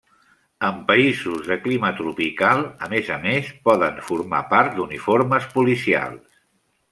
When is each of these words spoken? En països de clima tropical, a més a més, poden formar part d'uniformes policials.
En 0.67 0.77
països 0.85 1.43
de 1.51 1.57
clima 1.65 1.91
tropical, 1.99 2.63
a 2.87 2.89
més 2.95 3.11
a 3.17 3.19
més, 3.27 3.51
poden 3.69 4.01
formar 4.09 4.41
part 4.55 4.75
d'uniformes 4.81 5.47
policials. 5.59 6.43